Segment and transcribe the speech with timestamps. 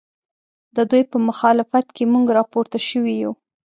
[0.75, 3.31] ددوی په مخالفت کې موږ راپورته شوي یو